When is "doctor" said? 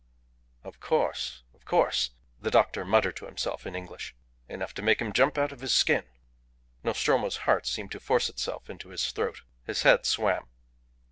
2.49-2.83